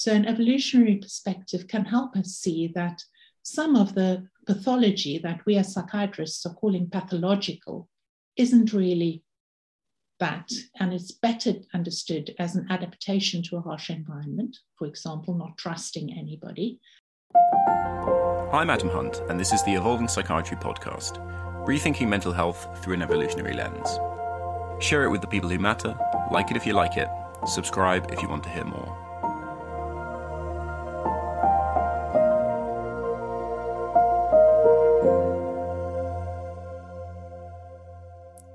[0.00, 3.02] So, an evolutionary perspective can help us see that
[3.42, 7.86] some of the pathology that we as psychiatrists are calling pathological
[8.34, 9.22] isn't really
[10.18, 15.58] that, and it's better understood as an adaptation to a harsh environment, for example, not
[15.58, 16.80] trusting anybody.
[18.54, 21.18] I'm Adam Hunt, and this is the Evolving Psychiatry podcast,
[21.66, 24.00] rethinking mental health through an evolutionary lens.
[24.82, 25.94] Share it with the people who matter,
[26.30, 27.10] like it if you like it,
[27.46, 29.09] subscribe if you want to hear more.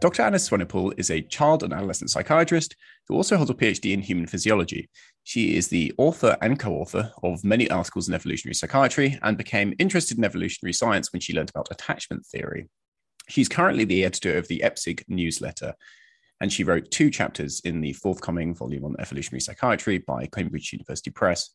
[0.00, 0.22] Dr.
[0.22, 2.76] Annie Swanepoel is a child and adolescent psychiatrist
[3.08, 4.88] who also holds a PhD in human physiology.
[5.24, 9.74] She is the author and co author of many articles in evolutionary psychiatry and became
[9.80, 12.68] interested in evolutionary science when she learned about attachment theory.
[13.28, 15.74] She's currently the editor of the EPSIG newsletter,
[16.40, 21.10] and she wrote two chapters in the forthcoming volume on evolutionary psychiatry by Cambridge University
[21.10, 21.50] Press.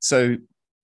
[0.00, 0.38] So,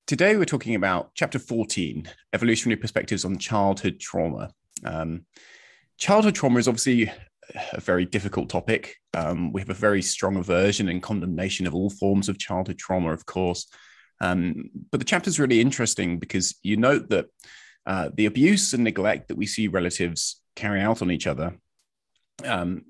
[0.07, 4.53] today we're talking about chapter 14 Evolutionary Perspectives on Childhood Trauma.
[4.85, 5.27] Um,
[6.05, 7.11] childhood trauma is obviously
[7.73, 8.97] a very difficult topic.
[9.15, 13.11] Um, we have a very strong aversion and condemnation of all forms of childhood trauma,
[13.11, 13.67] of course.
[14.21, 17.29] Um, but the chapter is really interesting because you note that
[17.87, 21.57] uh, the abuse and neglect that we see relatives carry out on each other,
[22.45, 22.83] um,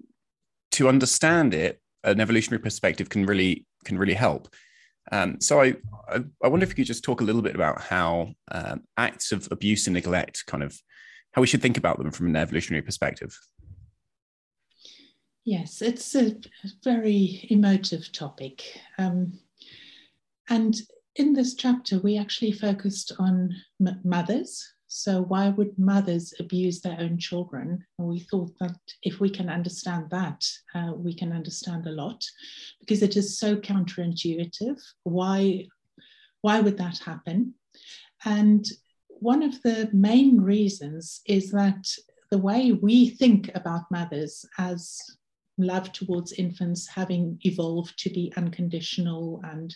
[0.72, 4.48] to understand it, an evolutionary perspective can really can really help.
[5.12, 5.74] Um, so I,
[6.08, 9.30] I, I wonder if you could just talk a little bit about how um, acts
[9.30, 10.76] of abuse and neglect kind of
[11.34, 13.36] how we should think about them from an evolutionary perspective.
[15.44, 16.36] Yes, it's a
[16.82, 18.62] very emotive topic.
[18.98, 19.40] Um,
[20.48, 20.74] and
[21.16, 23.54] in this chapter, we actually focused on
[23.84, 24.64] m- mothers.
[24.86, 27.84] So, why would mothers abuse their own children?
[27.98, 32.24] And we thought that if we can understand that, uh, we can understand a lot
[32.78, 34.80] because it is so counterintuitive.
[35.02, 35.66] Why,
[36.42, 37.54] why would that happen?
[38.24, 38.64] And
[39.20, 41.86] one of the main reasons is that
[42.30, 44.98] the way we think about mothers as
[45.58, 49.74] love towards infants having evolved to be unconditional and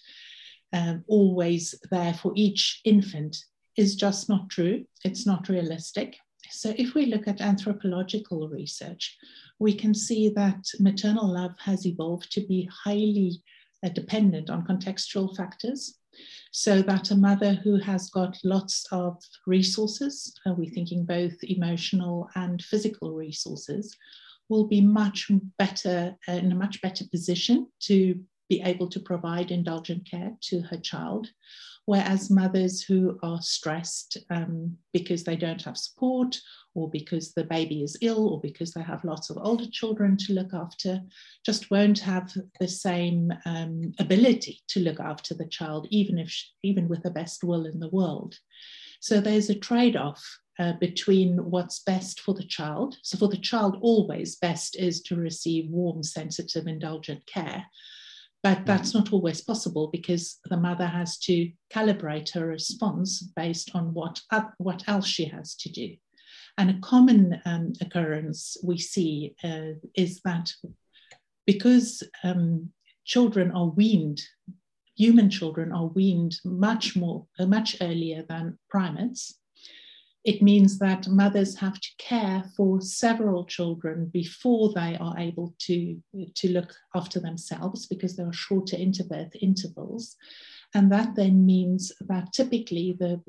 [0.72, 3.36] um, always there for each infant
[3.76, 4.84] is just not true.
[5.04, 6.16] It's not realistic.
[6.50, 9.16] So, if we look at anthropological research,
[9.58, 13.42] we can see that maternal love has evolved to be highly
[13.84, 15.98] uh, dependent on contextual factors
[16.50, 22.28] so that a mother who has got lots of resources, are we thinking both emotional
[22.34, 23.96] and physical resources,
[24.48, 28.18] will be much better uh, in a much better position to
[28.48, 31.28] be able to provide indulgent care to her child.
[31.88, 36.38] Whereas mothers who are stressed um, because they don't have support,
[36.74, 40.34] or because the baby is ill, or because they have lots of older children to
[40.34, 41.00] look after,
[41.46, 46.30] just won't have the same um, ability to look after the child, even if
[46.62, 48.36] even with the best will in the world.
[49.00, 50.22] So there's a trade-off
[50.58, 52.98] uh, between what's best for the child.
[53.02, 57.64] So for the child, always best is to receive warm, sensitive, indulgent care.
[58.42, 63.92] But that's not always possible because the mother has to calibrate her response based on
[63.92, 64.20] what,
[64.58, 65.96] what else she has to do.
[66.56, 70.52] And a common um, occurrence we see uh, is that
[71.46, 72.70] because um,
[73.04, 74.20] children are weaned,
[74.96, 79.38] human children are weaned much more, uh, much earlier than primates,
[80.28, 85.96] it means that mothers have to care for several children before they are able to,
[86.34, 90.16] to look after themselves because there are shorter interbirth intervals.
[90.74, 93.22] And that then means that typically the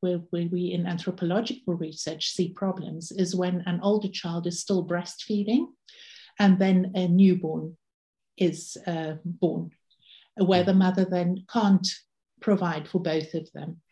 [0.00, 4.88] where, where, we in anthropological research see problems is when an older child is still
[4.88, 5.66] breastfeeding
[6.38, 7.76] and then a newborn
[8.38, 9.72] is uh, born,
[10.38, 11.86] where the mother then can't
[12.40, 13.82] provide for both of them.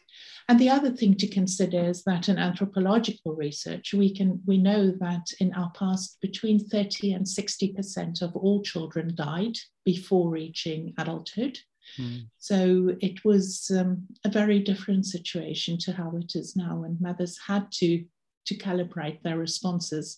[0.48, 4.92] And the other thing to consider is that in anthropological research, we can we know
[5.00, 11.58] that in our past, between 30 and 60% of all children died before reaching adulthood.
[11.98, 12.26] Mm.
[12.38, 17.38] So it was um, a very different situation to how it is now, and mothers
[17.46, 18.04] had to
[18.46, 20.16] to calibrate their responses.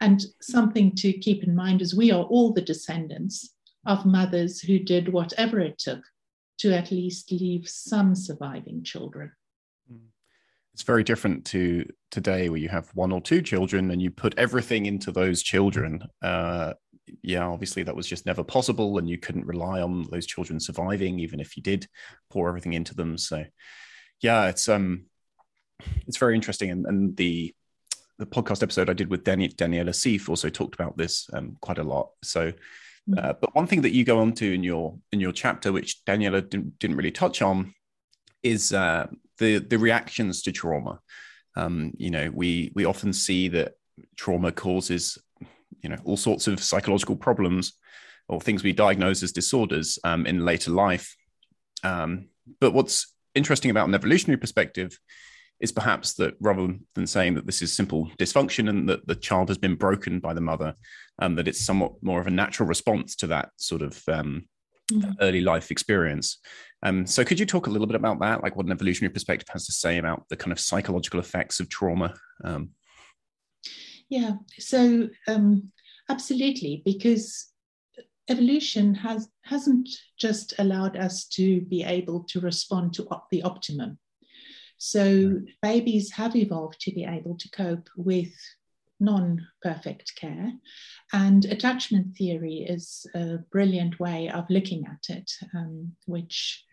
[0.00, 3.54] And something to keep in mind is we are all the descendants
[3.86, 6.02] of mothers who did whatever it took
[6.58, 9.32] to at least leave some surviving children
[10.74, 14.38] it's very different to today where you have one or two children and you put
[14.38, 16.72] everything into those children uh,
[17.22, 21.18] yeah obviously that was just never possible and you couldn't rely on those children surviving
[21.18, 21.88] even if you did
[22.30, 23.44] pour everything into them so
[24.20, 25.06] yeah it's um
[26.06, 27.52] it's very interesting and, and the
[28.20, 31.78] the podcast episode I did with Dani- Daniela Sieff also talked about this um, quite
[31.78, 32.10] a lot.
[32.24, 32.54] So Mm.
[33.16, 36.04] Uh, but one thing that you go on to in your in your chapter, which
[36.04, 37.74] Daniela didn't, didn't really touch on,
[38.42, 39.06] is uh,
[39.38, 41.00] the the reactions to trauma.
[41.56, 43.74] Um, you know, we we often see that
[44.16, 45.18] trauma causes
[45.82, 47.72] you know all sorts of psychological problems
[48.28, 51.16] or things we diagnose as disorders um, in later life.
[51.82, 52.28] Um,
[52.60, 54.98] but what's interesting about an evolutionary perspective
[55.60, 59.48] is perhaps that rather than saying that this is simple dysfunction and that the child
[59.48, 60.74] has been broken by the mother,
[61.20, 64.46] um, that it's somewhat more of a natural response to that sort of um,
[64.92, 65.12] mm-hmm.
[65.20, 66.38] early life experience.
[66.82, 69.48] Um, so, could you talk a little bit about that, like what an evolutionary perspective
[69.52, 72.14] has to say about the kind of psychological effects of trauma?
[72.44, 72.70] Um,
[74.08, 75.72] yeah, so um,
[76.08, 77.48] absolutely, because
[78.30, 79.88] evolution has hasn't
[80.18, 83.98] just allowed us to be able to respond to op- the optimum
[84.78, 88.32] so babies have evolved to be able to cope with
[89.00, 90.52] non perfect care.
[91.12, 96.64] And attachment theory is a brilliant way of looking at it, um, which,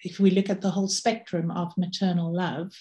[0.00, 2.72] if we look at the whole spectrum of maternal love,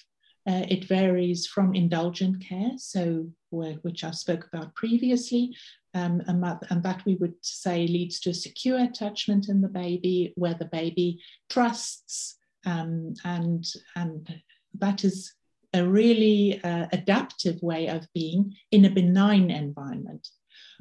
[0.46, 5.56] uh, it varies from indulgent care, so which I spoke about previously,
[5.94, 10.34] um, and, and, that we would say leads to a secure attachment in the baby,
[10.36, 13.66] where the baby trusts um, and
[13.96, 14.42] and
[14.80, 15.34] that is
[15.74, 20.28] a really uh, adaptive way of being in a benign environment.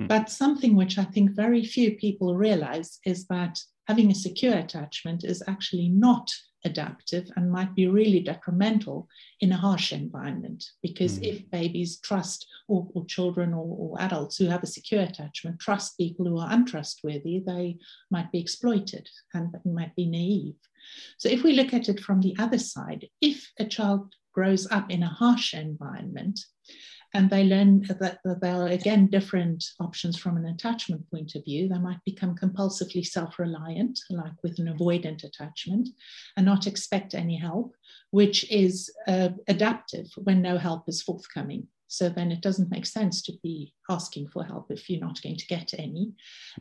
[0.00, 0.08] Mm.
[0.08, 3.58] But something which I think very few people realize is that
[3.88, 6.30] having a secure attachment is actually not
[6.64, 9.08] adaptive and might be really detrimental
[9.40, 10.64] in a harsh environment.
[10.82, 11.26] Because mm.
[11.26, 15.96] if babies trust, or, or children or, or, adults who have a secure attachment trust
[15.96, 17.78] people who are untrustworthy, they
[18.10, 20.54] might be exploited and might be naive.
[21.18, 24.90] So if we look at it from the other side, if a child grows up
[24.90, 26.40] in a harsh environment
[27.14, 31.68] and they learn that, there are again different options from an attachment point of view,
[31.68, 35.88] they might become compulsively self-reliant, like with an avoidant attachment,
[36.36, 37.74] and not expect any help,
[38.10, 41.66] which is uh, adaptive when no help is forthcoming.
[41.92, 45.36] So then it doesn't make sense to be asking for help if you're not going
[45.36, 46.12] to get any.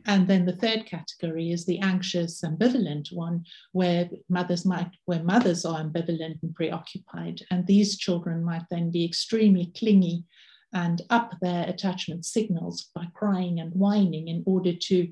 [0.05, 5.63] And then the third category is the anxious, ambivalent one, where mothers might, where mothers
[5.63, 7.43] are ambivalent and preoccupied.
[7.49, 10.25] And these children might then be extremely clingy
[10.73, 15.07] and up their attachment signals by crying and whining in order to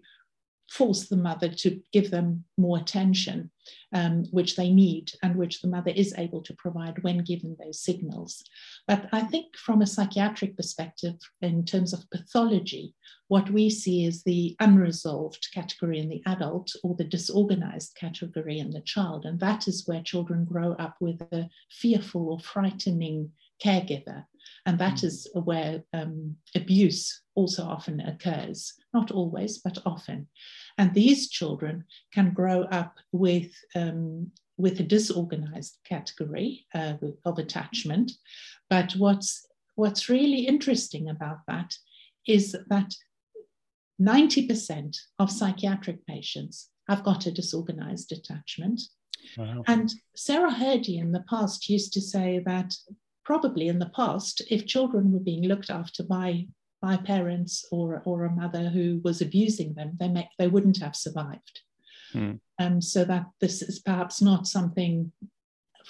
[0.69, 3.49] force the mother to give them more attention,
[3.93, 7.81] um, which they need and which the mother is able to provide when given those
[7.81, 8.43] signals.
[8.87, 12.93] But I think from a psychiatric perspective, in terms of pathology,
[13.29, 18.71] what we see is the unresolved category in the adult or the disorganized category in
[18.71, 19.25] the child.
[19.25, 23.31] And that is where children grow up with a fearful or frightening
[23.63, 24.25] caregiver.
[24.69, 25.45] And that mm.
[25.45, 30.27] where um, abuse also often occurs, not always, but often.
[30.77, 36.93] And these children can grow up with, um, with a disorganized category uh,
[37.25, 38.11] of attachment.
[38.69, 39.43] But what's,
[39.73, 41.73] what's really interesting about that
[42.27, 42.93] is that
[43.99, 48.81] 90% of psychiatric patients have got a disorganized attachment.
[49.35, 49.63] Wow.
[49.65, 52.75] And Sarah Hrdy in the past used to say that
[53.29, 56.47] probably in the past, if children were being looked after by
[56.81, 60.95] by parents or or a mother who was abusing them, they may, they wouldn't have
[60.95, 61.61] survived.
[62.15, 62.39] Mm.
[62.57, 65.11] Um, so that this is perhaps not something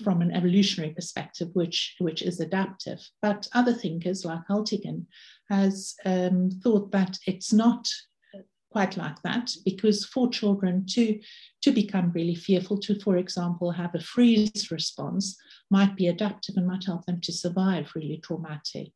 [0.04, 3.00] from an evolutionary perspective which which is adaptive.
[3.22, 5.06] But other thinkers like Hultingen
[5.50, 7.88] has um, thought that it's not
[8.72, 11.20] quite like that because for children to
[11.62, 15.36] to become really fearful to for example have a freeze response
[15.72, 18.92] might be adaptive and might help them to survive really traumatic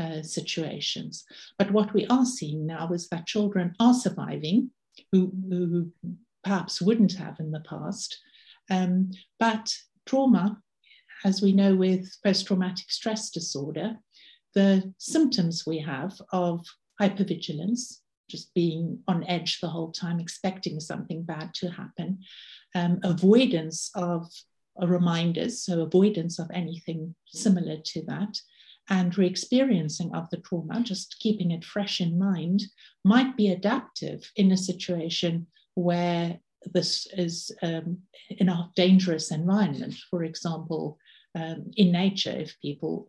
[0.00, 1.24] uh, situations.
[1.58, 4.70] But what we are seeing now is that children are surviving
[5.10, 5.92] who, who
[6.44, 8.18] perhaps wouldn't have in the past
[8.70, 9.72] um, but
[10.06, 10.58] trauma
[11.24, 13.96] as we know with post-traumatic stress disorder
[14.54, 16.64] the symptoms we have of
[17.00, 17.98] hypervigilance
[18.28, 22.18] just being on edge the whole time, expecting something bad to happen,
[22.74, 24.30] um, avoidance of
[24.80, 28.38] uh, reminders, so avoidance of anything similar to that,
[28.90, 32.62] and re experiencing of the trauma, just keeping it fresh in mind,
[33.04, 36.38] might be adaptive in a situation where
[36.72, 37.98] this is um,
[38.30, 39.94] in a dangerous environment.
[40.10, 40.98] For example,
[41.34, 43.08] um, in nature, if people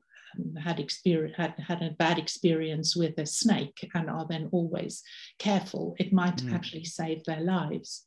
[0.62, 5.04] had experience had, had a bad experience with a snake and are then always
[5.38, 6.54] careful it might mm.
[6.54, 8.06] actually save their lives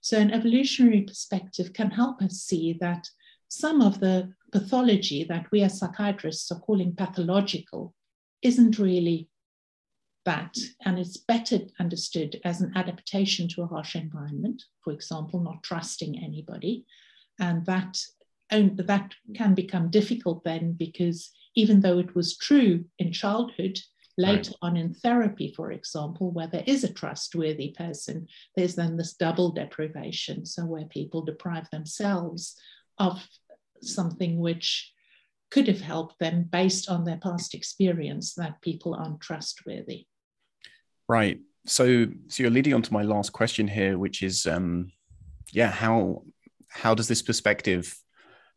[0.00, 3.06] so an evolutionary perspective can help us see that
[3.48, 7.94] some of the pathology that we as psychiatrists are calling pathological
[8.42, 9.28] isn't really
[10.24, 15.62] that, and it's better understood as an adaptation to a harsh environment, for example, not
[15.62, 16.86] trusting anybody.
[17.38, 17.98] And that,
[18.50, 23.78] that can become difficult then because even though it was true in childhood,
[24.18, 24.56] later right.
[24.62, 29.52] on in therapy, for example, where there is a trustworthy person, there's then this double
[29.52, 30.44] deprivation.
[30.46, 32.56] So, where people deprive themselves
[32.98, 33.26] of
[33.82, 34.92] something which
[35.50, 40.06] could have helped them based on their past experience that people aren't trustworthy.
[41.08, 41.40] Right.
[41.66, 44.92] So, so you're leading on to my last question here, which is, um,
[45.52, 46.24] yeah, how
[46.68, 47.94] how does this perspective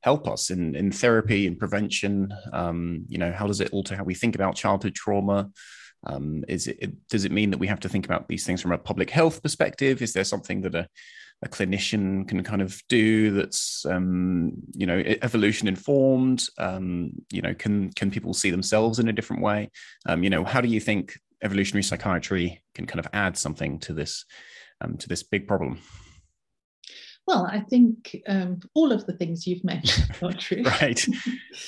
[0.06, 2.34] help us in in therapy and prevention?
[2.54, 5.50] Um, you know, how does it alter how we think about childhood trauma?
[6.08, 8.72] Um, is it does it mean that we have to think about these things from
[8.72, 10.02] a public health perspective?
[10.02, 10.88] Is there something that a
[11.42, 17.54] a clinician can kind of do that's um, you know evolution informed um, you know
[17.54, 19.70] can can people see themselves in a different way
[20.06, 23.94] um, you know how do you think evolutionary psychiatry can kind of add something to
[23.94, 24.26] this
[24.82, 25.80] um, to this big problem?
[27.28, 30.64] Well, I think um, all of the things you've mentioned are true.
[30.82, 31.06] right.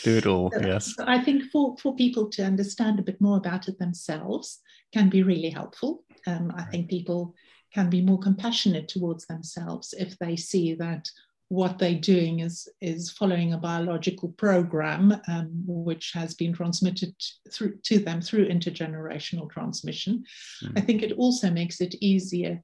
[0.04, 0.94] Do it all, yes.
[1.00, 4.60] I think for, for people to understand a bit more about it themselves
[4.94, 6.04] can be really helpful.
[6.28, 6.72] Um, I right.
[6.72, 7.34] think people
[7.74, 11.10] can be more compassionate towards themselves if they see that
[11.50, 17.16] what they're doing is is following a biological program um, which has been transmitted
[17.52, 20.24] through to them through intergenerational transmission.
[20.64, 20.78] Mm.
[20.78, 22.62] I think it also makes it easier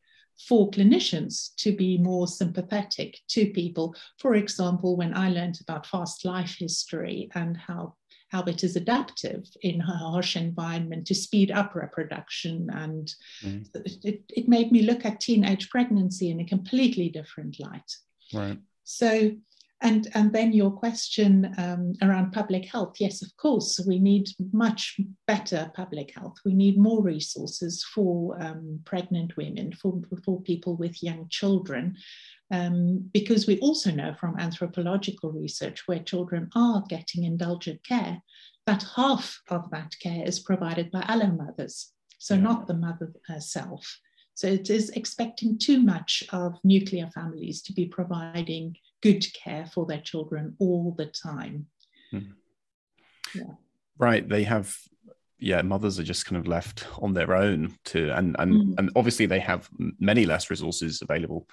[0.47, 3.95] for clinicians to be more sympathetic to people.
[4.19, 7.95] For example, when I learned about fast life history and how
[8.33, 12.67] how it is adaptive in a harsh environment to speed up reproduction.
[12.73, 13.13] And
[13.43, 13.63] mm.
[14.03, 17.95] it, it made me look at teenage pregnancy in a completely different light.
[18.33, 18.57] Right.
[18.85, 19.33] So,
[19.83, 22.95] and, and then your question um, around public health.
[22.99, 24.97] Yes, of course, we need much
[25.27, 26.35] better public health.
[26.45, 31.97] We need more resources for um, pregnant women, for, for people with young children,
[32.49, 38.21] um, because we also know from anthropological research where children are getting indulgent care,
[38.65, 42.41] that half of that care is provided by allo mothers, so yeah.
[42.41, 43.99] not the mother herself.
[44.35, 49.85] So it is expecting too much of nuclear families to be providing good care for
[49.85, 51.67] their children all the time.
[52.09, 52.19] Hmm.
[53.35, 53.53] Yeah.
[53.99, 54.27] Right.
[54.27, 54.75] They have
[55.39, 58.75] yeah, mothers are just kind of left on their own to and and mm.
[58.77, 59.69] and obviously they have
[59.99, 61.49] many less resources available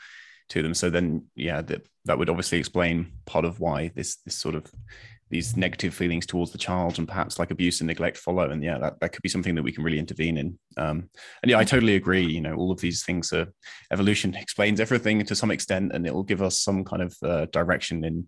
[0.50, 0.74] to them.
[0.74, 4.70] So then yeah, that that would obviously explain part of why this this sort of
[5.30, 8.50] these negative feelings towards the child and perhaps like abuse and neglect follow.
[8.50, 10.58] And yeah that, that could be something that we can really intervene in.
[10.76, 11.08] Um,
[11.42, 12.24] and yeah i totally agree.
[12.24, 13.46] You know all of these things are
[13.92, 17.46] evolution explains everything to some extent and it will give us some kind of uh,
[17.46, 18.26] direction in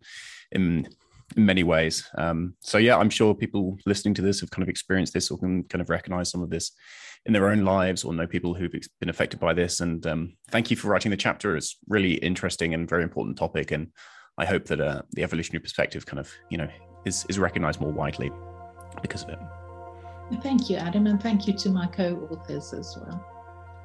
[0.53, 0.89] in
[1.37, 2.09] in many ways.
[2.19, 5.39] Um, so yeah i'm sure people listening to this have kind of experienced this or
[5.39, 6.73] can kind of recognize some of this
[7.25, 9.81] in their own lives or know people who've been affected by this.
[9.81, 11.57] And um, thank you for writing the chapter.
[11.57, 13.71] It's really interesting and very important topic.
[13.71, 13.89] And
[14.39, 16.69] I hope that uh, the evolutionary perspective kind of, you know,
[17.05, 18.31] is, is recognized more widely
[19.01, 19.39] because of it.
[20.43, 23.25] Thank you, Adam, and thank you to my co authors as well.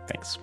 [0.08, 0.38] Thanks.